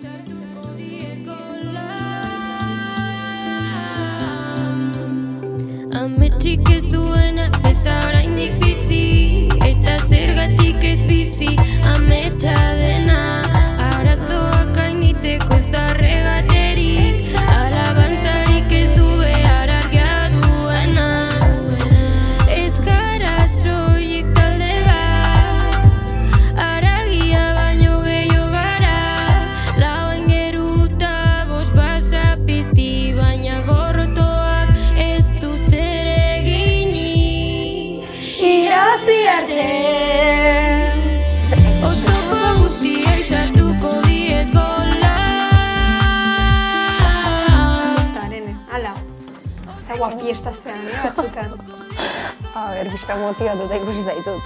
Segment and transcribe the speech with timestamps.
[0.00, 0.69] deixar tu corpo.
[50.30, 51.58] Fiesta zean, eh, batzutan.
[52.54, 54.42] A ber, pixka motibatuta ikusi zaitut.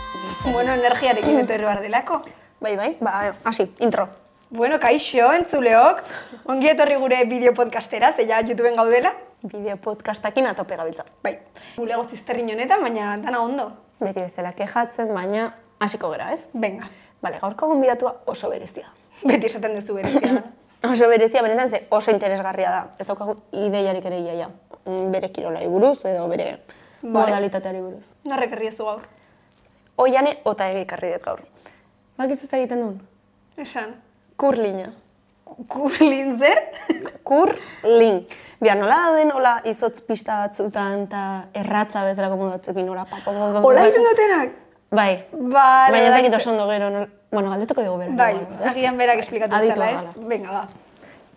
[0.52, 2.22] bueno, energiarekin etorri behar delako.
[2.60, 4.08] Bai, bai, ba, hasi, intro.
[4.50, 6.00] Bueno, kaixo, entzuleok.
[6.48, 9.12] Ongi etorri gure bideo podcastera, ze ja YouTubeen gaudela.
[9.42, 11.04] Bideo podcastakin atope gabiltza.
[11.22, 11.38] Bai,
[11.76, 13.70] bulego zizterrin honetan, baina dana ondo.
[14.00, 16.48] Beti bezala kejatzen, baina hasiko gera, ez?
[16.54, 16.88] Venga,
[17.20, 18.88] Bale, gaurko gonbidatua oso berezia.
[19.24, 20.44] beti esaten duzu berezia.
[20.84, 22.80] Oso berezia, benetan ze oso interesgarria da.
[22.98, 24.48] Ez daukagu ideiarik ere iaia.
[24.84, 26.58] Mm, Bere kirolari buruz edo bere
[27.02, 27.12] Vale.
[27.12, 28.10] modalitateari buruz.
[28.28, 29.00] Norrek herriezu gaur.
[29.96, 31.40] Oiane ota egikarri dut gaur.
[32.18, 33.00] Bakitzu ez egiten duen?
[33.56, 33.94] Esan.
[34.36, 34.90] Kurlina.
[35.68, 36.60] Kurlin zer?
[37.24, 38.24] Kurlin.
[38.60, 41.22] Bia, nola dauden, hola, izotz pista batzutan, eta
[41.54, 44.54] erratza bezalako modu batzukin, hola, pa, pa, pa, pa, Ola pa, egiten dutenak?
[44.94, 45.10] Bai.
[45.32, 47.06] Vale, Baina ez dakit oso ondo gero, no?
[47.34, 48.16] Bueno, galdetuko dugu bera.
[48.16, 48.34] Bai,
[48.70, 50.26] agian berak esplikatu zela, ez?
[50.30, 50.66] Venga, ba.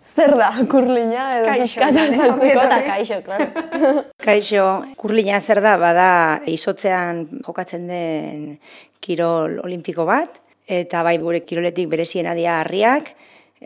[0.08, 3.46] Zer da, kurlina edo zalkuko ongi eta kaixo, claro.
[4.28, 6.10] Kaixo, kurlina zer da, bada
[6.48, 8.44] izotzean jokatzen den
[9.04, 13.12] kirol olimpiko bat, eta bai gure kiroletik bereziena dira harriak,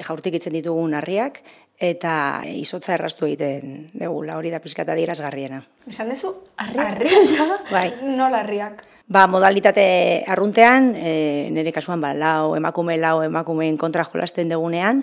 [0.09, 1.43] jaurtik itzen ditugun harriak,
[1.83, 2.15] eta
[2.47, 5.63] izotza errastu egiten degula, hori da pizkata dirazgarriena.
[5.91, 6.35] Esan duzu?
[6.63, 7.03] Arriak.
[7.75, 7.89] Bai.
[8.03, 8.85] Nola harriak?
[9.09, 15.03] Ba, modalitate arruntean, e, nire kasuan, ba, lau emakume, lau emakumeen kontra jolasten degunean,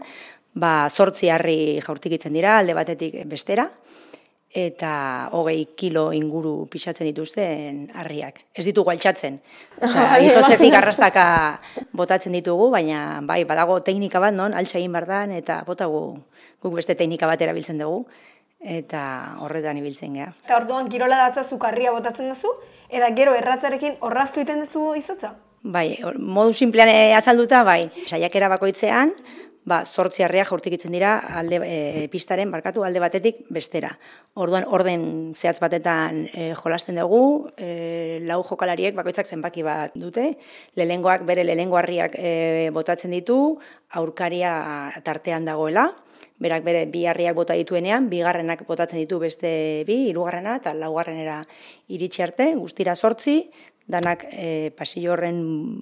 [0.55, 3.67] ba, zortzi harri jaurtikitzen dira, alde batetik bestera,
[4.49, 8.41] eta hogei kilo inguru pixatzen dituzten harriak.
[8.57, 9.37] Ez ditugu altxatzen.
[9.77, 10.79] Osea, Bai, izotzetik bai.
[10.81, 11.25] arrastaka
[11.93, 16.01] botatzen ditugu, baina bai, badago teknika bat non, altxa egin behar dan, eta botagu
[16.63, 18.07] guk beste teknika bat erabiltzen dugu,
[18.59, 20.31] eta horretan ibiltzen geha.
[20.45, 22.51] Eta orduan kirola datza zukarria botatzen duzu,
[22.89, 25.35] eta gero erratzarekin orraztu egiten duzu izotza?
[25.63, 29.13] Bai, hor- modu simplean eh, azalduta, bai, saiakera bakoitzean,
[29.69, 33.91] ba, zortzi harriak jaurtikitzen dira alde, e, pistaren, barkatu, alde batetik bestera.
[34.39, 35.03] Orduan, orden
[35.35, 40.31] zehatz batetan e, jolasten dugu, e, lau jokalariek bakoitzak zenbaki bat dute,
[40.79, 43.59] lehengoak bere lehengo harriak e, botatzen ditu,
[43.99, 44.53] aurkaria
[45.03, 45.89] tartean dagoela,
[46.39, 51.41] berak bere bi harriak bota dituenean, bigarrenak botatzen ditu beste bi, hirugarrena eta laugarrenera
[51.91, 53.43] iritsi arte, guztira sortzi,
[53.89, 55.41] danak e, pasillo horren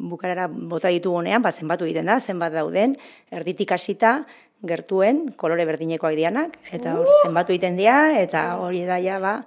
[0.09, 2.95] bukarara bota ditugunean, ba, zenbatu egiten da, zenbat dauden,
[3.31, 4.21] erditik hasita
[4.67, 9.41] gertuen, kolore berdinekoak dianak, eta hor zenbatu egiten dira, eta hori da ja, ba,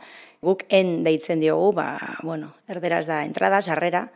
[0.44, 4.06] guk en deitzen diogu, ba, bueno, erderaz da entrada, sarrera,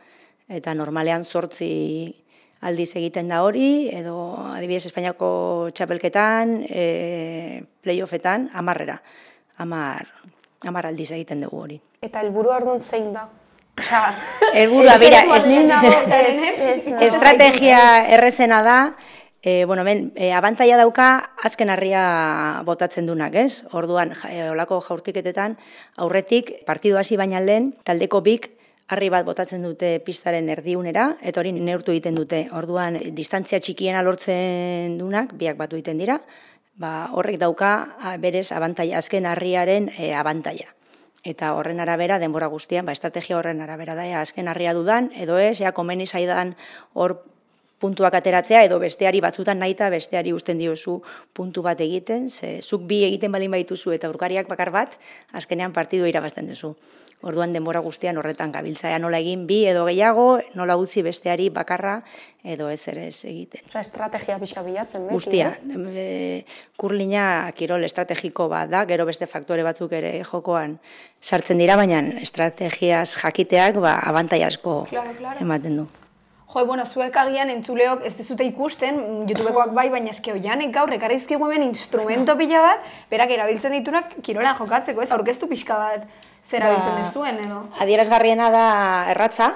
[0.47, 2.24] eta normalean sortzi
[2.65, 4.15] aldiz egiten da hori, edo
[4.55, 5.29] adibidez Espainiako
[5.75, 8.97] txapelketan, e, playoffetan, amarrera.
[9.61, 10.07] Amar,
[10.67, 11.79] amar aldiz egiten dugu hori.
[12.03, 13.27] Eta helburua orduan zein da?
[13.75, 14.01] Osea,
[14.57, 16.39] Helburua, bera, ez
[16.71, 17.81] ez, estrategia
[18.15, 18.79] errezena da,
[19.45, 21.09] e, bueno, men, e, abantaia dauka
[21.45, 22.03] azken harria
[22.65, 23.63] botatzen dunak, ez?
[23.77, 25.59] Orduan, ja, e, olako jaurtiketetan,
[26.01, 28.49] aurretik, partidu hasi baina lehen, taldeko bik,
[28.87, 32.45] harri bat botatzen dute pistaren erdiunera, eta hori neurtu egiten dute.
[32.53, 36.19] Orduan, distantzia txikiena lortzen dunak, biak batu egiten dira,
[36.77, 37.71] ba, horrek dauka
[38.21, 40.69] berez abantaia, azken harriaren e, abantaia.
[41.25, 45.39] Eta horren arabera, denbora guztian, ba, estrategia horren arabera da, ea azken harria dudan, edo
[45.41, 46.53] ez, ea komeni zaidan
[46.93, 47.23] hor
[47.81, 50.99] puntuak ateratzea, edo besteari batzutan nahita, besteari usten diozu
[51.33, 54.95] puntu bat egiten, ze zuk bi egiten balin baituzu eta urkariak bakar bat,
[55.33, 56.75] azkenean partidu irabazten duzu.
[57.25, 61.95] Orduan denbora guztian horretan gabiltzaea nola egin bi edo gehiago, nola utzi besteari bakarra
[62.45, 63.63] edo ez ere ez egiten.
[63.65, 65.49] Osea, estrategia pixka bilatzen, beti, Guztia,
[65.89, 66.45] e,
[66.77, 67.25] kurlina
[67.57, 70.77] kirol estrategiko bat da, gero beste faktore batzuk ere jokoan
[71.19, 75.41] sartzen dira, baina estrategiaz jakiteak ba, abantai asko Claro, claro.
[75.41, 75.87] ematen du.
[76.55, 81.49] Jo, bueno, zuek agian entzuleok ez dezute ikusten, YouTubekoak bai, baina eske oianek gaur ekarrizkigu
[81.49, 86.05] hemen instrumento pila bat, berak erabiltzen ditunak kirola jokatzeko, ez aurkeztu pixka bat
[86.49, 87.61] zer erabiltzen Ba, dezuen edo.
[87.81, 88.65] Adierazgarriena da
[89.11, 89.51] erratza,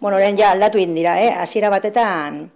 [0.00, 1.30] bueno, orain ja aldatu egin dira, eh?
[1.32, 2.50] hasiera batetan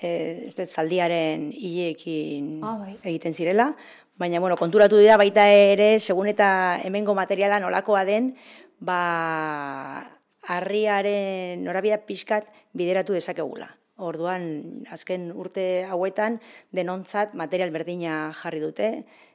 [0.00, 2.96] e, uste, zaldiaren hileekin Ah, bai.
[3.04, 3.72] egiten zirela,
[4.18, 8.32] baina bueno, konturatu dira baita ere, segun eta hemengo materiala nolakoa den,
[8.80, 10.08] ba,
[10.48, 13.68] harriaren norabida pixkat bideratu dezakegula.
[13.98, 16.38] Orduan, azken urte hauetan,
[16.72, 18.90] denontzat material berdina jarri dute,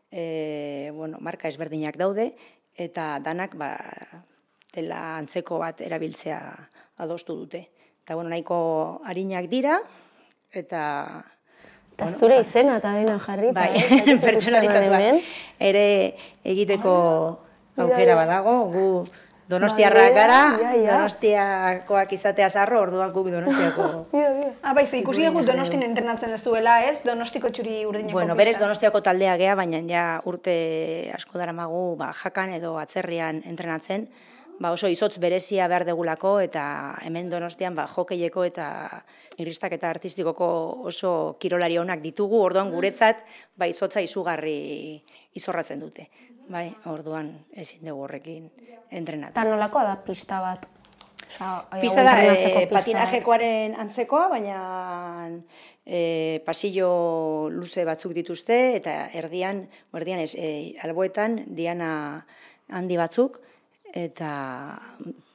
[0.10, 2.32] e, bueno, marka ezberdinak daude,
[2.76, 3.76] eta danak ba,
[4.74, 6.40] dela antzeko bat erabiltzea
[7.04, 7.68] adostu dute.
[8.04, 9.80] Eta bueno, nahiko harinak dira,
[10.52, 11.24] eta
[11.94, 13.52] Eta zure izena eta dena jarri.
[13.54, 13.70] bai,
[14.24, 15.28] pertsonalizatuak
[15.62, 15.84] ere
[16.44, 16.94] egiteko
[17.78, 18.86] aukera badago, gu
[19.50, 20.98] donostiarrak Bai, gara, ja, ja.
[20.98, 23.90] donostiakoak izatea sarro, orduan guk donostiako.
[24.64, 27.02] Ah, bai, ze ikusi dugu Donostin entrenatzen dezuela, ez?
[27.04, 32.54] Donostiko txuri urdineko Bueno, berez donostiako taldea gea, baina ja urte asko daramagu ba, jakan
[32.56, 34.08] edo atzerrian entrenatzen,
[34.60, 36.64] ba oso izotz berezia behar degulako eta
[37.06, 38.68] hemen donostian ba, jokeieko eta
[39.42, 40.48] iristak eta artistikoko
[40.90, 43.24] oso kirolari onak ditugu, orduan guretzat
[43.58, 45.02] ba, izotza izugarri
[45.34, 46.10] izorratzen dute.
[46.54, 48.50] Bai, orduan ezin dugu horrekin
[48.92, 49.34] entrenatu.
[49.34, 50.68] Eta nolakoa da pista bat?
[51.34, 55.30] Osa, Pista da, e, patinajekoaren antzekoa, baina
[55.86, 59.64] e, pasillo luze batzuk dituzte, eta erdian,
[59.98, 61.90] erdian ez, e, alboetan, diana
[62.70, 63.40] handi batzuk,
[63.94, 64.80] eta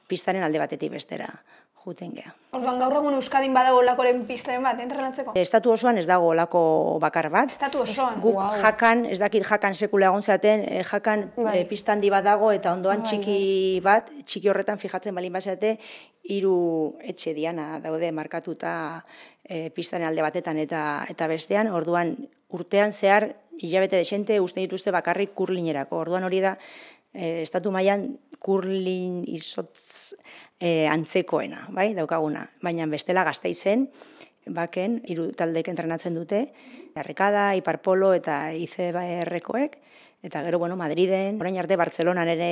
[0.09, 1.29] pistaren alde batetik bestera
[1.79, 2.33] juten gea.
[2.51, 5.33] Orduan gaur egun Euskadin badago lakoren pistaren bat entrenatzeko?
[5.39, 6.61] Estatu osoan ez dago olako
[7.01, 7.51] bakar bat.
[7.53, 8.19] Estatu osoan.
[8.21, 8.51] Guk Guau.
[8.61, 11.59] jakan, ez dakit jakan sekula egon zaten, eh, jakan Bai.
[11.59, 15.77] eh, pista handi bat dago eta ondoan txiki bat, txiki horretan fijatzen balin bazate,
[16.23, 19.05] hiru etxe diana daude markatuta
[19.43, 22.15] eh, pistaren alde batetan eta eta bestean, orduan
[22.49, 25.97] urtean zehar hilabete desente uste dituzte bakarrik kurlinerako.
[25.97, 26.57] Orduan hori da
[27.13, 30.13] eh, estatu mailan kurlin izotz
[30.59, 32.45] eh, antzekoena, bai, daukaguna.
[32.61, 33.89] Baina bestela gazteizen,
[34.49, 36.47] baken, hiru taldek entrenatzen dute,
[36.99, 39.75] Errekada, Iparpolo eta ICBR-koek,
[40.25, 42.49] eta gero, bueno, Madriden, orain arte Bartzelonan ere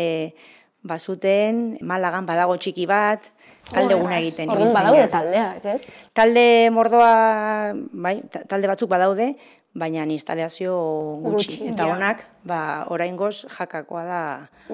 [0.87, 3.25] bazuten, Malagan badago txiki bat,
[3.75, 4.49] aldeguna egiten.
[4.53, 5.89] Orduan badaude taldeak, ez?
[6.15, 9.33] Talde mordoa, bai, ta- talde batzuk badaude,
[9.73, 10.73] baina instalazio
[11.21, 11.31] gutxi.
[11.35, 11.95] Gutxi, eta ja.
[11.95, 14.21] honak, ba, oraingoz jakakoa da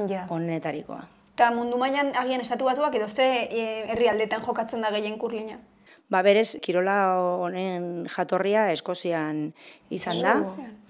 [0.10, 0.26] Ja.
[0.30, 1.08] honetarikoa.
[1.34, 5.58] Eta mundu mailan agian estatu batuak edo ze e, herrialdetan jokatzen da gehien kurlina.
[6.10, 9.54] Ba, berez, kirola honen jatorria Eskozian
[9.90, 10.36] izan da.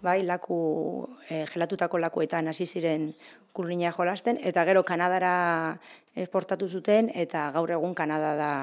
[0.02, 3.14] Bai, laku, e, gelatutako lakuetan hasi ziren
[3.54, 5.80] kurlina jolasten, eta gero Kanadara
[6.16, 8.54] esportatu zuten, eta gaur egun Kanada da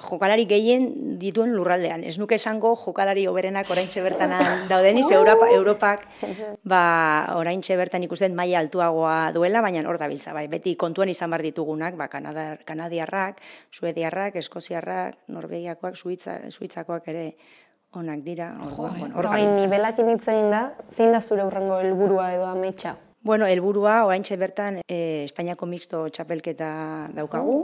[0.00, 2.04] jokalari gehien dituen lurraldean.
[2.06, 4.32] Ez nuke esango jokalari oberenak oraintxe bertan
[4.70, 6.06] daudeniz, Europa, Europak
[6.64, 6.82] ba,
[7.36, 10.32] oraintxe bertan ikusten maila altuagoa duela, baina hor dabiltza.
[10.36, 17.26] Bai, beti kontuan izan bar ditugunak, ba, Kanada, Kanadiarrak, Suediarrak, Eskoziarrak, Norvegiakoak, Suitza, Suitzakoak ere
[17.92, 18.54] onak dira.
[18.64, 19.60] Orduan, bueno, hor gabiltza.
[19.60, 22.96] nibelakin hitz egin da, zein da zure urrengo helburua edo ametsa?
[23.20, 26.70] Bueno, helburua oraintxe bertan e, Espainiako mixto txapelketa
[27.12, 27.58] daukagu.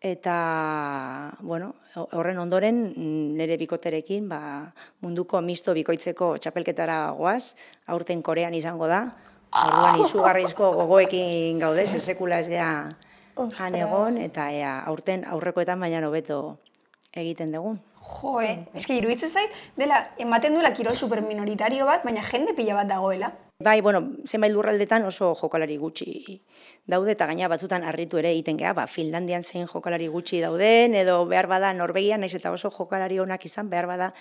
[0.00, 1.74] Eta, bueno,
[2.16, 4.72] horren ondoren mm, nire bikoterekin ba,
[5.04, 7.52] munduko misto bikoitzeko txapelketara goaz,
[7.84, 9.02] aurten korean izango da.
[9.50, 12.70] Orduan izugarrizko gogoekin gaude, sekula ez gea
[13.58, 16.40] han egon, eta ea, aurten aurrekoetan baina hobeto
[17.12, 17.76] egiten dugun.
[18.10, 18.56] Jo, eh?
[18.74, 23.30] Eske iruditzen zait, dela, ematen duela kirol superminoritario bat, baina jende pila bat dagoela.
[23.60, 26.38] Bai, bueno, zenbait lurraldetan oso jokalari gutxi
[26.88, 31.26] daude, eta gaina batzutan harritu ere egiten geha, ba, Finlandian zein jokalari gutxi dauden, edo
[31.28, 34.14] behar bada Norvegian, naiz eta oso jokalari onak izan, behar bada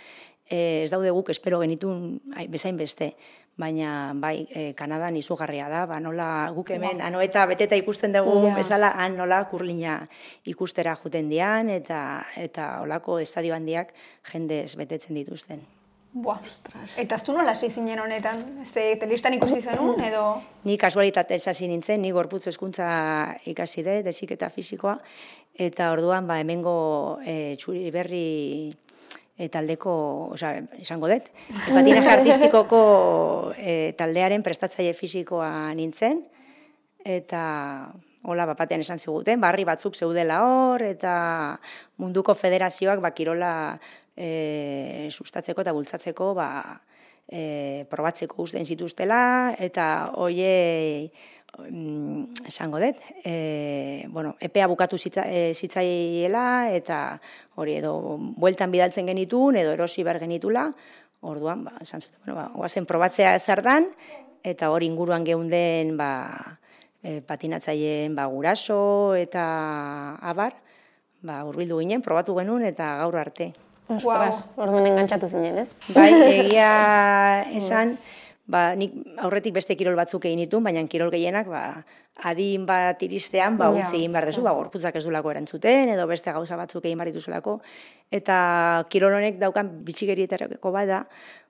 [0.50, 3.14] eh, ez daude guk espero genitun ai, bezain beste.
[3.60, 8.46] Baina, bai, eh, Kanadan izugarria da, ba, nola guk hemen, ano eta beteta ikusten dugu
[8.48, 8.54] Ja.
[8.56, 10.08] bezala, han nola kurlina
[10.46, 13.92] ikustera juten dian, eta, eta olako estadio handiak
[14.32, 15.60] jendez betetzen dituzten.
[16.14, 16.40] Buah.
[16.98, 18.40] Eta ez du nola hasi zinen honetan?
[18.66, 20.42] Ze telebistan ikusi zenun, edo...
[20.64, 22.88] Ni kasualitatez hasi nintzen, ni gorputz hezkuntza
[23.46, 24.98] ikasi dut, desiketa fisikoa,
[25.54, 28.74] eta orduan ba, hemengo e, txuri berri
[29.40, 29.94] e, taldeko,
[30.36, 31.32] osea, esango dut,
[31.72, 32.82] patinaje artistikoko
[33.56, 36.26] e, taldearen prestatzaile fisikoa nintzen,
[37.08, 37.42] eta
[38.28, 41.14] hola bapatean esan ziguten, barri batzuk zeudela hor, eta
[42.04, 43.54] munduko federazioak ba, kirola
[44.20, 46.50] e, sustatzeko eta bultzatzeko ba,
[47.32, 51.10] e, probatzeko uzten zituztela, eta hoie
[52.48, 57.20] esango dut, e, bueno, epea bukatu zitza, e, zitzaiela, eta
[57.56, 60.70] hori edo bueltan bidaltzen genitun, edo erosi behar genitula,
[61.22, 63.90] orduan, ba, esan zuten, bueno, ba, oazen probatzea ezardan,
[64.44, 66.60] eta hori inguruan geunden, ba,
[67.04, 69.44] e, patinatzaileen ba, guraso eta
[70.22, 70.56] abar,
[71.22, 73.52] ba, urbildu ginen, probatu genuen, eta gaur arte.
[73.90, 75.74] Ostras, orduan engantzatu zinen, ez?
[75.96, 76.72] Bai, egia
[77.58, 77.98] esan,
[78.50, 81.84] ba, nik aurretik beste kirol batzuk egin ditun, baina kirol gehienak, ba,
[82.26, 83.86] adin bat iristean, ba, Ja.
[83.86, 87.12] utzi egin behar dezu, ba, gorputzak ez dulako erantzuten, edo beste gauza batzuk egin behar
[87.14, 87.60] dituzulako.
[88.12, 91.04] Eta kirol honek daukan bitxigerietarako bada,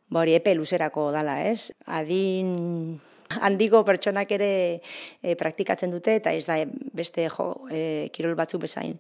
[0.10, 1.72] ba, hori epe luzerako dala, ez?
[1.88, 3.00] Adin
[3.41, 4.82] handiko pertsonak ere
[5.24, 6.58] e, praktikatzen dute, eta ez da
[6.94, 8.98] beste jo, e, kirol batzuk bezain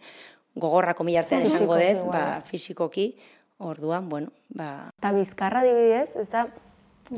[0.55, 2.43] gogorrako milartean esango dut, ba, ez?
[2.49, 3.11] fisikoki,
[3.59, 6.45] orduan, bueno, ba, Eta bizkarra dibidez, ez da,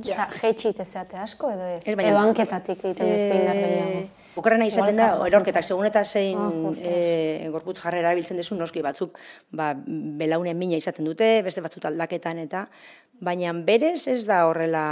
[0.05, 0.27] ja.
[0.41, 1.83] jetxit ezeate asko edo ez?
[1.85, 4.01] Ez, baina- edo hanketatik egiten duzu indar gehiago.
[4.39, 6.87] Okerrena izaten da, erorketak, segun eta zein ostras.
[6.87, 9.19] e, gorputz jarrera erabiltzen duzu, noski batzuk
[9.51, 12.65] ba, belaunen mina izaten dute, beste batzuk aldaketan eta,
[13.19, 14.85] baina berez ez da horrela...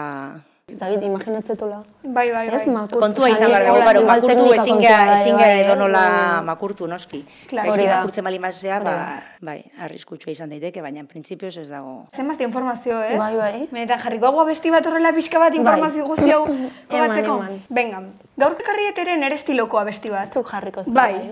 [0.77, 1.83] Zagit, imaginatzetula.
[2.03, 2.55] Bai, bai, bai.
[2.55, 2.99] Ez makurtu.
[2.99, 5.53] Kontua izan behar Zagit, dugu, baro, igual makurtu ezin kontua ga, da, ezin bai, ga
[5.59, 7.25] ez, edonola baina- makurtu noski.
[7.49, 7.71] Claro.
[7.73, 7.95] Hori da.
[7.97, 8.95] makurtzen bali mazea, ba,
[9.41, 12.05] bai, arriskutsua izan daiteke, baina printzipioz ez dago.
[12.15, 13.17] Zenbazte informazio, ez?
[13.17, 13.67] Bai, bai.
[13.71, 16.45] Benetan jarriko hau abesti bat horrela pixka bat informazio guzti hau
[16.91, 17.39] kobatzeko?
[17.69, 18.03] Venga,
[18.37, 20.27] gaur ekarriet ere nere estiloko abesti bat.
[20.31, 21.31] Zuk jarriko ez Bai.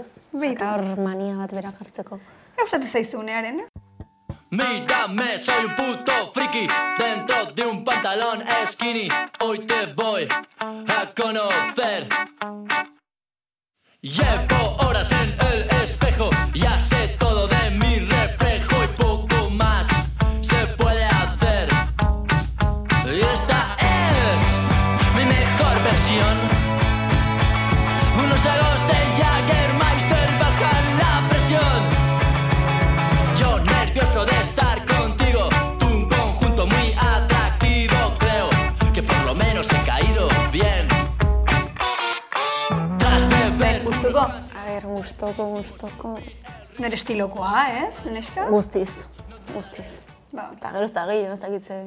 [0.52, 2.20] Eta hor mania bat berak hartzeko.
[2.58, 3.67] Eustate zaizu nearen, eh?
[4.50, 9.10] Mírame, soy un puto friki dentro de un pantalón skinny.
[9.42, 10.28] Hoy te voy
[10.60, 12.08] a conocer.
[14.02, 15.77] Llevo horas en el
[45.08, 46.18] gustoko, gustoko.
[46.80, 48.48] nere estilokoa, ez, neska?
[48.52, 49.06] Guztiz,
[49.54, 50.04] guztiz.
[50.36, 51.78] Ba, Eta gero ez da gehiago, ez dakitze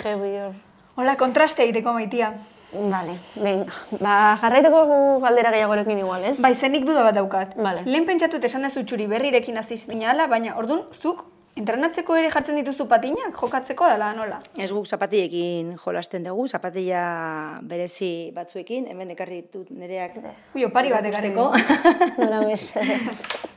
[0.00, 0.54] jebi hor.
[0.96, 2.32] Hola, kontraste egiteko maitia.
[2.74, 3.70] Vale, venga.
[4.00, 6.38] Ba, jarraituko galdera gehiagorekin igual, ez?
[6.42, 7.54] Bai, zenik duda bat daukat.
[7.60, 7.84] Vale.
[7.86, 13.36] Lehen pentsatut esan dezu txuri berrirekin zinala, baina ordun zuk entrenatzeko ere jartzen dituzu patinak
[13.38, 14.40] jokatzeko dela nola?
[14.58, 20.18] Ez guk zapatillekin jolasten dugu, zapatilla berezi batzuekin, hemen ekarri ditut nereak
[20.54, 21.52] Ui, opari bat ekarri ikusteko.
[21.54, 22.22] du.
[22.24, 22.82] Nola bese.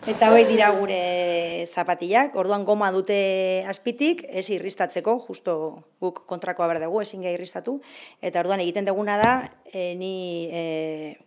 [0.07, 3.17] Eta hoi dira gure zapatillak, orduan goma dute
[3.67, 5.57] azpitik, ez irristatzeko, justo
[5.99, 7.79] guk kontrakoa behar dugu, ezin gai irristatu,
[8.21, 9.33] eta orduan egiten duguna da,
[9.73, 10.13] e, ni,
[10.47, 10.61] e,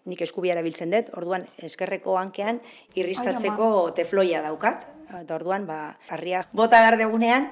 [0.08, 2.62] nik eskubia erabiltzen dut, orduan eskerreko hankean
[2.94, 4.86] irristatzeko tefloia daukat,
[5.20, 7.50] eta orduan, ba, harria bota behar dugunean,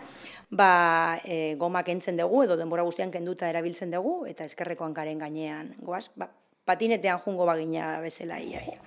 [0.50, 5.74] ba, e, goma kentzen dugu, edo denbora guztian kenduta erabiltzen dugu, eta eskerreko hankaren gainean,
[5.80, 6.30] goaz, ba,
[6.64, 8.78] patinetean jungo bagina bezala ia, ia.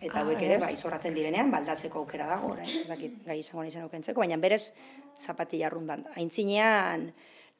[0.00, 3.82] Eta hauek ere, ba, izorratzen direnean, baldatzeko aukera dago, orain, ez dakit gai izango naizen
[3.86, 4.72] aukentzeko, baina berez
[5.18, 6.04] zapatilla arrundan.
[6.20, 7.08] Aintzinean,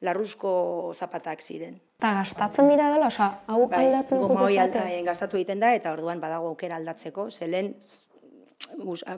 [0.05, 1.79] larruzko zapatak ziren.
[1.97, 4.79] Eta gastatzen dira dela, osea, hau aldatzen Bai, goma jute hori zate.
[4.83, 7.73] alta- gastatu egiten da, eta orduan badago aukera aldatzeko, zelen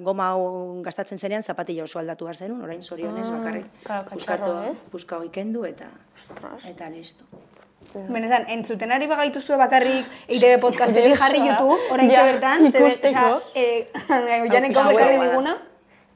[0.03, 3.65] goma hau gastatzen zenean zapatilla oso aldatu behar zenun, orain zorionez Ah, bakarrik.
[3.84, 4.89] claro, katxarro, puskatu- ez?
[4.91, 6.65] Puska hoi kendu eta, Ostras.
[6.65, 7.24] eta listo.
[8.10, 11.39] Benetan, entzuten ari bagaituzue bakarrik EITB podcastetik jarri.
[11.48, 13.41] YouTube, orain Ja, bertan, ikusteko.
[13.56, 13.88] eh,
[14.44, 15.58] oianek gaur Hau ekarri pixka diguna.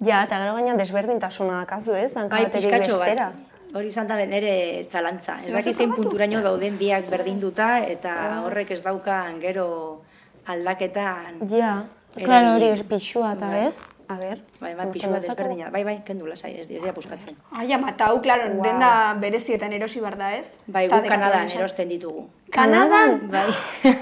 [0.04, 2.16] Ja, eta gero gaina desberdintasuna dakazu, ez?
[2.18, 3.32] Hanka Bai, bestera.
[3.74, 5.40] Hori izan da nere zalantza.
[5.48, 10.04] Ez dakit zein punturaino dauden biak berdinduta eta horrek ez daukan gero
[10.46, 11.40] aldaketan.
[11.50, 11.84] Ja.
[12.16, 13.66] Claro, hori pixua eta Bai.
[13.68, 13.90] ez?
[14.10, 14.40] A ber.
[14.60, 15.70] Bai, bai, pixua desberdina.
[15.72, 17.36] Bai, bai, kendu lasai, ez dira puskatzen.
[17.52, 18.90] Ai, ama, eta hau, klaro, denda
[19.22, 20.46] berezietan erosi bar da, ez?
[20.68, 22.28] Bai, Ez guk Kanadan erosten ditugu.
[22.52, 23.30] Kanadan?
[23.32, 23.48] Bai.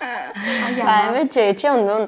[0.00, 1.18] Ai, Ba, ama.
[1.24, 2.06] etxe, etxe ondon.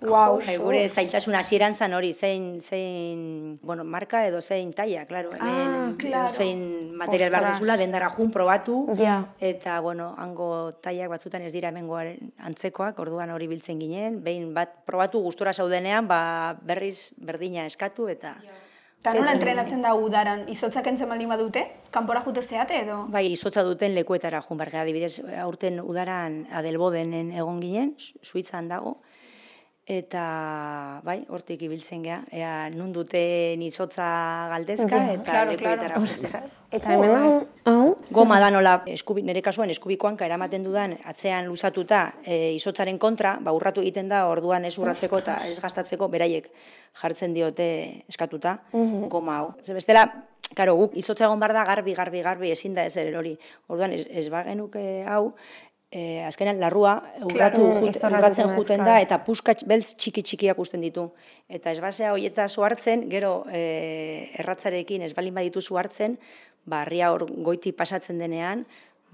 [0.00, 5.30] Wow, Bai, gure zailtasun hasieran zan hori, zein, zein, bueno, marka edo zein taia, claro,
[5.32, 6.28] hemen, Ah, claro.
[6.28, 7.60] zein material behar Ostras.
[7.60, 9.32] duzula, dendara jun probatu, Ja.
[9.40, 14.84] eta, bueno, hango taiak batzutan ez dira hemengoaren antzekoak, orduan hori biltzen ginen, behin bat
[14.84, 18.36] probatu gustora zaudenean, ba, berriz berdina eskatu, eta...
[19.00, 21.60] Eta nola entrenatzen da udaran, izotzak entzen baldin badute?
[21.92, 23.04] Kanpora jute zeate edo?
[23.08, 28.66] Bai, izotza duten lekuetara jun behar gara, adibidez, aurten udaran adelbodenen egon ginen, Su- Suitzan
[28.68, 28.96] dago,
[29.86, 34.06] eta bai, hortik ibiltzen gea, ea nun duten izotza
[34.50, 36.48] galdezka Ja, eta claro, lekuetara claro.
[36.74, 37.34] Eta hemen hau,
[37.70, 43.36] hau, Goma da nola, eskubi, nire kasuan eskubikoanka eramaten dudan atzean luzatuta e, izotzaren kontra,
[43.38, 46.50] ba, urratu egiten da orduan ez urratzeko eta ez gastatzeko beraiek
[47.00, 47.68] jartzen diote
[48.10, 49.52] eskatuta goma hau.
[49.62, 50.08] Ze bestela,
[50.54, 53.36] karo, guk izotza egon behar da garbi, garbi, garbi ezin da ez ere hori.
[53.70, 55.36] Orduan ez, ez bagenuke hau,
[55.96, 58.90] e, azkenean larrua urratu, Mm, jut- urratzen juten claro.
[58.90, 61.06] da, eta puska beltz txiki txikiak usten ditu.
[61.48, 66.18] Eta ez basea horieta hartzen, gero e, erratzarekin ez balin baditu hartzen,
[66.66, 68.66] ba, harria hor goiti pasatzen denean,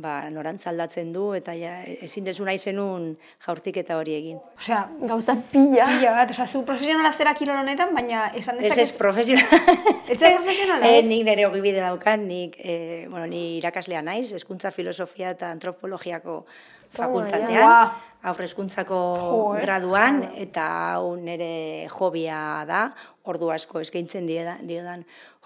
[0.03, 3.13] ba, norantza aldatzen du, eta ja, ezin dezu nahi zenun
[3.47, 4.39] jaurtik eta hori egin.
[4.59, 5.85] Osea, Gauza pila.
[5.87, 8.89] pila bat, osea, zu profesionala zera kirol honetan, baina esan Ez dezakez...
[8.89, 9.45] ez profesional.
[10.13, 11.07] Ez da profesionala, Eh, ez?
[11.07, 16.45] nik nire ogibide daukat, nik, eh, bueno, ni irakaslea naiz, hezkuntza filosofia eta antropologiako
[16.93, 18.03] fakultatean, Ua.
[18.23, 19.61] aurre hezkuntzako Jo, eh.
[19.65, 22.83] graduan, eta hau nire hobia da,
[23.25, 25.05] ordu asko eskaintzen dieda- diodan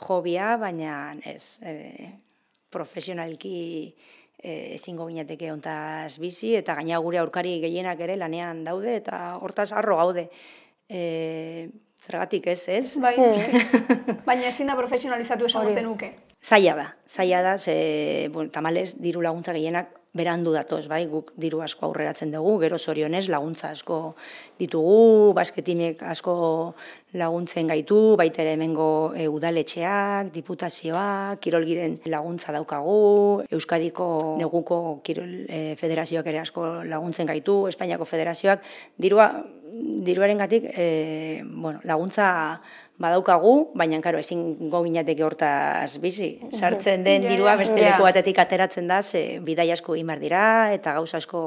[0.08, 2.12] hobia, baina ez, eh,
[2.70, 3.94] profesionalki
[4.42, 9.72] eh, ezingo ginateke ontaz bizi, eta gaina gure aurkari gehienak ere lanean daude, eta hortaz
[9.72, 10.28] arro gaude.
[10.88, 11.68] Eh,
[12.06, 12.98] zergatik ez, ez?
[13.02, 13.16] Bai,
[14.28, 16.12] baina ezin da profesionalizatu esango zenuke.
[16.46, 21.60] Zaila da, zaila da, ze, bueno, tamalez, diru laguntza gehienak berandu datoz, bai, guk diru
[21.64, 23.98] asko aurreratzen dugu, gero zorionez laguntza asko
[24.58, 26.36] ditugu, basketimek asko
[27.16, 34.08] laguntzen gaitu, baita ere hemengo e, udaletxeak, diputazioak, kirolgiren laguntza daukagu, Euskadiko
[34.40, 38.64] neguko kirol e, federazioak ere asko laguntzen gaitu, Espainiako federazioak,
[38.98, 39.30] dirua,
[40.06, 42.28] diruaren gatik, e, bueno, laguntza
[43.02, 46.36] badaukagu, baina karo, ezin goginateke hortaz bizi.
[46.60, 50.42] Sartzen den dirua beste leku batetik ateratzen da, ze bidai asko egin behar dira,
[50.74, 51.42] eta gauza asko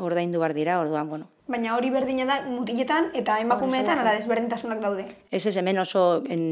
[0.00, 1.28] ordaindu behar dira, orduan, bueno.
[1.50, 5.08] Baina hori berdina da mutiletan eta emakumeetan ala desberdintasunak daude.
[5.34, 6.44] Ez ez hemen oso, en,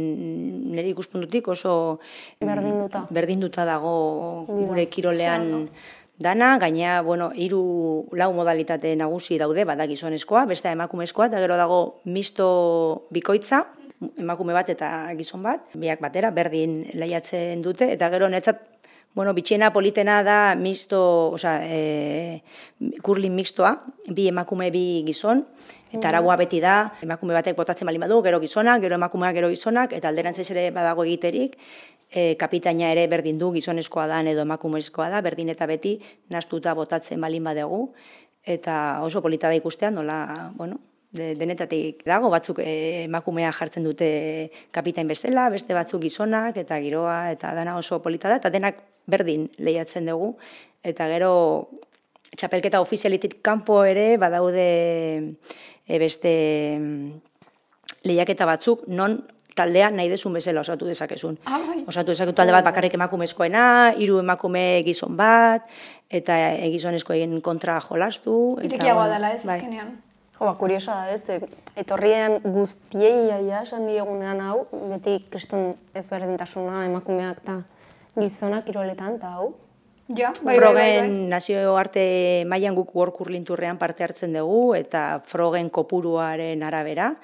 [0.75, 2.00] nire ikuspuntutik oso
[2.42, 3.06] Berdinduta.
[3.08, 5.68] berdinduta dago gure kirolean
[6.18, 12.00] dana, gaina, bueno, hiru lau modalitate nagusi daude, bada gizonezkoa, beste emakumezkoa, eta gero dago
[12.04, 13.68] misto bikoitza,
[14.19, 14.88] emakume bat eta
[15.19, 18.61] gizon bat, biak batera, berdin lehiatzen dute, eta gero netzat,
[19.14, 21.00] bueno, bitxena politena da misto,
[21.35, 22.43] osea, e,
[23.02, 23.73] kurlin mixtoa,
[24.14, 25.43] bi emakume, bi gizon,
[25.90, 29.97] eta araua beti da, emakume batek botatzen bali badu, gero gizonak, gero emakumeak, gero gizonak,
[29.97, 31.57] eta alderantzez ere badago egiterik,
[32.11, 35.99] e, kapitaina ere berdin du gizonezkoa da edo emakumezkoa da, berdin eta beti
[36.31, 37.88] nastuta botatzen balin badegu,
[38.44, 40.79] eta oso polita da ikustean, nola, bueno,
[41.12, 44.09] denetatik dago, batzuk e, emakumea jartzen dute
[44.75, 49.49] kapitain bezala, beste batzuk gizonak, eta giroa, eta dana oso polita da, eta denak berdin
[49.57, 50.35] lehiatzen dugu,
[50.85, 51.33] eta gero
[52.37, 54.68] txapelketa ofizialitik kanpo ere badaude
[55.88, 56.33] e, beste
[56.77, 57.11] mm,
[58.05, 59.23] lehiaketa batzuk non
[59.59, 61.38] taldea nahi desun bezala osatu dezakezun.
[61.49, 61.81] Ah, bai.
[61.90, 65.64] Osatu dezakezu talde bat bakarrik emakumezkoena, hiru emakume gizon bat,
[66.11, 68.37] eta e, gizonezkoen kontra jolastu.
[68.68, 69.59] Irekiagoa dela ez, bai.
[69.59, 69.97] azkenean.
[70.38, 71.40] Jo, ba, kuriosoa da ez, e,
[71.83, 77.57] etorrien guztiei jaia esan diegunean hau, beti kriston ezberdintasuna emakumeak eta
[78.18, 79.48] gizonak kiroletan eta hau.
[80.09, 81.27] Ja, bai, bai, bai, Frogen bai.
[81.35, 82.05] nazioarte
[82.48, 83.44] mailan guk World Curling
[83.79, 87.16] parte hartzen dugu eta Frogen kopuruaren arabera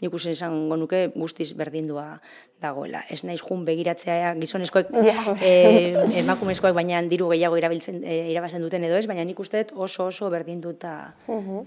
[0.00, 2.20] nik uste esango nuke guztiz berdindua
[2.62, 3.02] dagoela.
[3.10, 5.34] Ez naiz jun begiratzea gizonezkoek Ja.
[5.40, 9.72] eh, emakumezkoek baina diru gehiago erabiltzen eh, irabazten duten edo ez, baina nik uste dut
[9.76, 11.14] oso oso berdinduta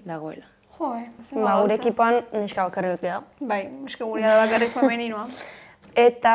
[0.05, 0.45] dagoela.
[0.81, 3.19] Jo, eh, Ba, gure ekipoan neska bakarrik da.
[3.37, 5.27] Bai, eske gurea da bakarrik femeninoa.
[5.93, 6.31] Eta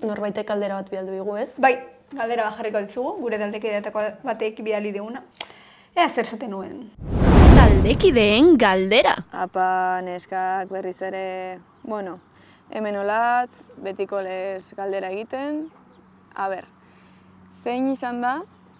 [0.00, 1.50] norbaitek kaldera bat bialdu digu ez?
[1.60, 1.74] Bai,
[2.14, 5.20] galdera bat jarriko ditzugu, gure taldekideetako batek bidali diguna.
[5.92, 6.88] Ea zer esaten nuen.
[7.58, 9.18] Taldekideen galdera.
[9.36, 9.68] Apa,
[10.08, 12.16] neskak berriz ere, bueno,
[12.70, 13.52] hemen olatz,
[13.84, 15.66] betiko lez galdera egiten.
[16.34, 16.64] A ber,
[17.60, 18.38] zein izan da,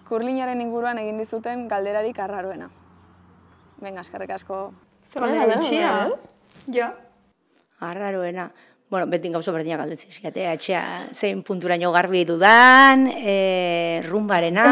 [0.09, 2.71] kurlinaren inguruan egin dizuten galderarik arraroena?
[3.81, 4.71] Venga, eskerrik asko.
[5.11, 5.93] Zer bitxia.
[6.07, 6.19] bera.
[6.71, 6.93] Ja.
[7.79, 8.51] Arraroena.
[8.91, 14.65] Bueno, beti gauzo berdinak galdetzen zizkiate, atxea zein punturaino garbi dudan, e, rumbarena,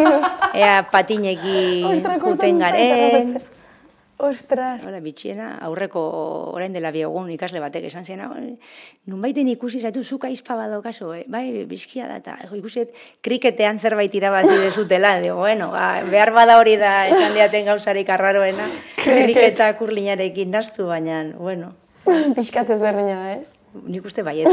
[0.60, 3.38] ea patinekin juten garen.
[4.16, 4.84] Ostras.
[4.86, 6.00] Hola, bitxiena, aurreko
[6.54, 8.22] orain dela bi egun ikasle batek esan zen,
[9.10, 11.24] nunbaiten ikusi zaitu zuka izpa badokazu, eh?
[11.26, 12.86] bai, bizkia da, eta ikusi
[13.20, 18.70] kriketean zerbait irabazi dezutela, digo, bueno, ba, behar bada hori da esan diaten gauzarik arraroena,
[19.02, 21.74] kriketa kurlinarekin naztu, baina, bueno,
[22.36, 23.52] Pixkat ezberdina da ez?
[23.74, 24.46] nik uste baiet.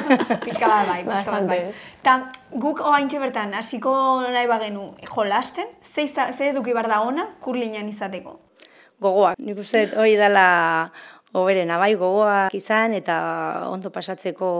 [0.46, 1.58] Pixka bat bai, pixka bat bai.
[1.68, 1.76] ez.
[2.02, 2.16] Ta
[2.50, 3.92] guk oaintxe bertan, hasiko
[4.32, 8.40] nahi bagenu jolasten, ze, ze eduki bar da ona kurlinan izateko.
[9.00, 9.38] Gogoak.
[9.38, 10.90] Nik uste hori dela
[11.36, 13.16] hoberena, bai gogoak izan eta
[13.70, 14.50] ondo pasatzeko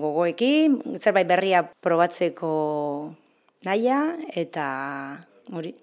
[0.00, 2.52] gogoekin, zerbait berria probatzeko
[3.64, 4.00] naia
[4.34, 4.66] eta
[5.52, 5.74] hori.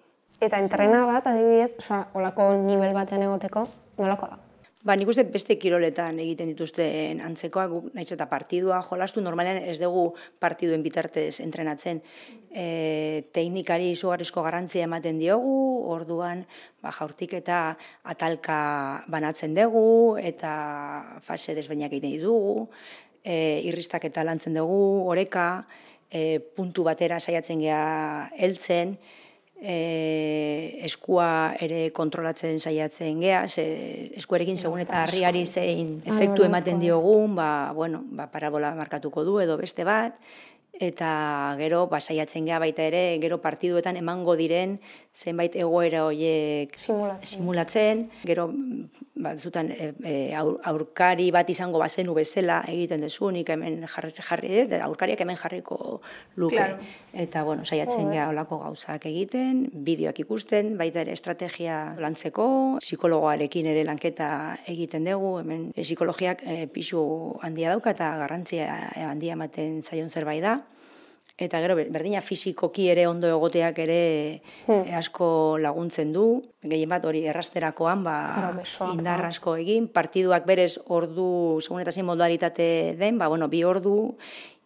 [0.41, 3.65] Eta entrena bat, adibidez, osea, olako nivel batean egoteko,
[3.98, 4.46] nolako da?
[4.85, 9.79] Ba, nik uste beste kiroletan egiten dituzten antzekoak, guk naiz eta partidua jolastu, normalean ez
[9.81, 12.03] dugu partiduen bitartez entrenatzen.
[12.53, 15.57] E, teknikari izugarrizko garrantzia ematen diogu,
[15.95, 16.45] orduan
[16.83, 17.73] ba, jaurtik eta
[18.05, 18.59] atalka
[19.09, 20.53] banatzen dugu, eta
[21.25, 22.69] fase desbainak egiten ditugu,
[23.25, 25.65] e, irristak eta lantzen dugu, oreka,
[26.11, 28.99] e, puntu batera saiatzen gea heltzen,
[29.62, 33.65] e, eskua ere kontrolatzen saiatzen gea, ze,
[34.20, 39.58] eskuarekin segun eta harriari zein efektu ematen diogun, ba, bueno, ba, parabola markatuko du edo
[39.58, 40.17] beste bat,
[40.79, 44.79] eta gero ba, saiatzen gea baita ere, gero partiduetan emango diren
[45.17, 47.27] zenbait egoera horiek Simulatzen.
[47.31, 48.51] simulatzen, gero
[49.17, 54.51] batzutan e, e, aur- aurkari bat izango bazenu bezala egiten dezu, nik hemen jarri, jarri
[54.67, 56.01] eta aurkariak hemen jarriko
[56.35, 56.55] luke.
[56.55, 56.77] Claro.
[57.17, 63.83] Eta, bueno, saiatzen gea olako gauzak egiten, bideoak ikusten, baita ere estrategia lantzeko, psikologoarekin ere
[63.87, 64.29] lanketa
[64.69, 67.01] egiten dugu, hemen psikologiak e, pisu
[67.41, 70.59] handia dauka eta garrantzia e, handia ematen zaion zerbait da.
[71.38, 73.97] Eta gero, ber- berdina fizikoki ere ondo egoteak ere
[74.67, 76.23] e, asko laguntzen du.
[76.65, 78.15] Gehien bat hori errasterakoan, ba,
[78.97, 79.86] indar asko egin.
[79.93, 84.15] Partiduak berez ordu, segun eta zein modalitate den, ba, bueno, bi ordu,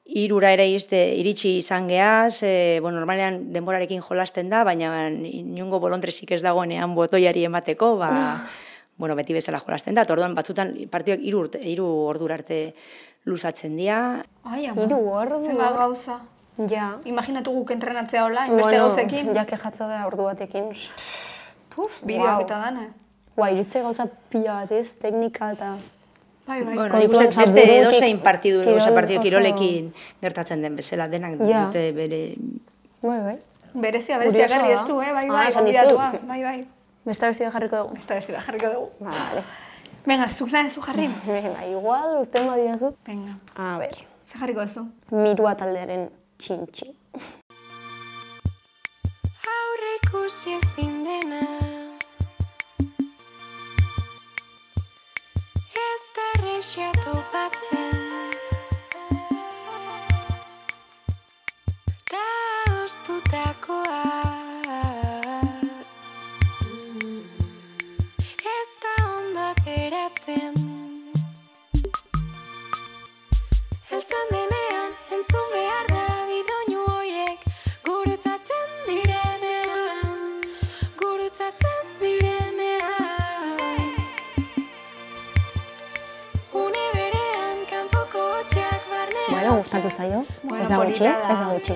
[0.06, 6.32] irura ere izte, iritsi izan geaz, e, bueno, normalean denborarekin jolasten da, baina inungo bolondresik
[6.32, 8.48] ez dagoenean botoiari emateko, ba,
[8.98, 12.74] bueno, beti bezala jolasten da, eta orduan batzutan partiduak hiru urte- hiru ordura arte
[13.28, 14.84] luzatzen dira, Ai, ama.
[14.88, 15.44] Hiru ordu.
[15.46, 16.22] Zenbat gauza.
[16.58, 16.98] Ja.
[17.06, 19.34] Imaginatu guk entrenatzea hola, inbeste gauzekin.
[19.36, 20.72] ja kexatzo geha ordu batekin.
[21.76, 22.42] Puf, bideoak Wow.
[22.46, 22.88] eta dana.
[23.38, 25.76] Ba, iritze gauza pila bat ez, teknika eta...
[26.48, 26.76] Bai, bai.
[26.76, 31.66] Bueno, sartu beste edozein partidu, kirol oza, partidu kirolekin gertatzen den bezala, denak Ja.
[31.66, 32.36] dute bere...
[33.02, 33.38] Bai, bai.
[33.74, 34.82] Berezia, berezia garri da.
[34.82, 35.12] ez du, eh?
[35.14, 36.28] Bai, Ah, bai, dizut.
[36.28, 36.68] Bai, bai.
[37.06, 37.94] Beste beste jarriko dugu.
[37.96, 38.90] Beste beste da jarriko dugu.
[39.00, 39.44] Vale.
[40.06, 41.08] Venga, zuk nahi zu jarri?
[41.26, 42.94] Venga, igual, uste badiazu.
[43.08, 43.96] Venga, A ber,
[44.28, 44.86] ze jarriko duzu?
[45.12, 46.10] mirua taldearen
[46.42, 46.88] txintxi.
[49.56, 51.42] Aurre ikusi ezin dena.
[55.84, 58.00] Ez da errexia topatzen
[62.12, 62.26] Da
[62.82, 64.02] oztutakoa.
[68.58, 70.71] Ez da ondo ateratzen
[89.72, 90.26] gustatu zaio.
[90.44, 91.76] Bueno, ez da gutxi, ez da gutxi.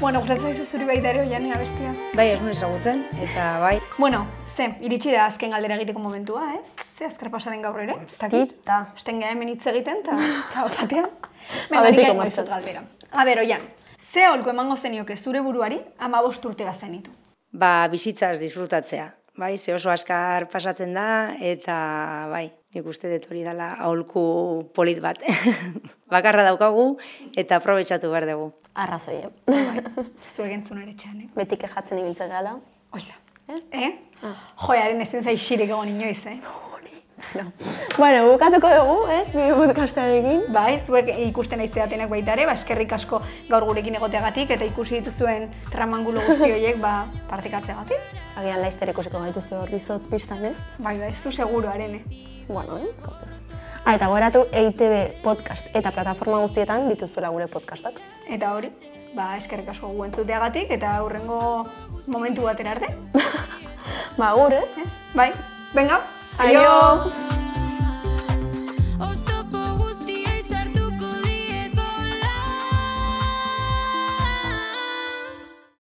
[0.00, 1.92] Bueno, gustatzen zaizu zuri baita ere oian abestia.
[2.18, 4.24] Bai, ez nuen ezagutzen, eta bai, Bueno,
[4.56, 6.86] ze, iritsi da azken galdera egiteko momentua, ez?
[6.98, 7.94] Ze azkar pasaren gaur ere?
[8.08, 8.56] Ez dakit.
[8.66, 8.88] Ta.
[8.96, 10.18] Esten hemen hitz egiten, eta
[10.52, 11.10] ta batean.
[11.92, 12.32] Egingo matzat.
[12.32, 12.82] dizut galdera.
[13.12, 13.62] A ber, oian,
[14.00, 17.10] ze holko emango zenioke zure buruari ama bost urte bazenitu?
[17.52, 19.10] ba, bizitzaz disfrutatzea.
[19.34, 21.74] Bai, ze oso askar pasatzen da, eta
[22.28, 24.24] bai, nik uste dut hori dela aholku
[24.76, 25.22] polit bat.
[26.12, 26.98] Bakarra daukagu,
[27.32, 28.50] eta aprobetsatu behar dugu.
[28.74, 29.30] Arrazoi, eh?
[29.48, 31.30] Bai, zu egentzun ere txan, eh?
[31.36, 32.58] Beti kejatzen ibiltzen gala.
[32.92, 33.16] Oida.
[33.72, 33.90] Eh?
[34.66, 36.36] Joiaren ez zaixirik egon inoiz, eh?
[37.98, 39.28] Bueno, bukatuko dugu, ez?
[39.32, 40.44] Bide podcastarekin.
[40.52, 45.50] Bai, zuek ikusten aizeatenak baita ere, ba, eskerrik asko gaur gurekin egoteagatik eta ikusi dituzuen
[45.70, 48.12] tramangulo guzti horiek ba, partekatzeagatik.
[48.40, 50.56] Agian laizter ikusiko gaituzu hor bizotz pistan, ez?
[50.78, 52.02] Bai, bai, zu seguro, arene.
[52.48, 52.88] Bueno, eh?
[53.04, 53.42] Kontuz.
[53.84, 58.00] Ah, eta goratu EITB podcast eta plataforma guztietan dituzuela gure podcastak.
[58.30, 58.72] Eta hori,
[59.16, 61.66] ba, eskerrik asko gu entzuteagatik eta aurrengo
[62.06, 62.94] momentu batera arte.
[64.18, 64.68] Ba, agur, ez?
[64.78, 64.90] Ez?
[65.16, 65.30] Bai,
[65.74, 66.02] venga,
[66.38, 67.12] 哎呦。